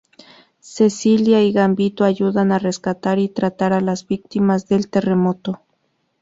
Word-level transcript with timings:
Cecilia 0.61 1.43
y 1.43 1.51
Gambito 1.51 2.03
ayudan 2.05 2.51
a 2.51 2.57
rescatar 2.57 3.19
y 3.19 3.29
tratar 3.29 3.71
a 3.71 3.81
las 3.81 4.07
víctimas 4.07 4.67
del 4.67 4.89
terremoto. 4.89 5.61